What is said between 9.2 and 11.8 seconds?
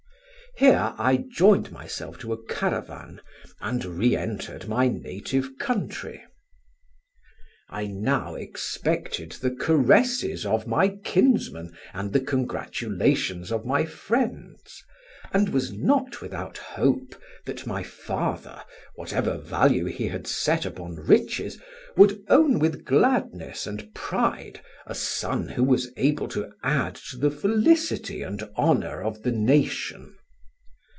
the caresses of my kinsmen